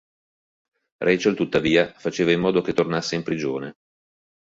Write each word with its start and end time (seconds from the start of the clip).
Rachel 1.03 1.35
tuttavia 1.35 1.93
faceva 1.93 2.31
in 2.31 2.39
modo 2.39 2.61
che 2.61 2.73
tornasse 2.73 3.13
in 3.13 3.21
prigione. 3.21 3.73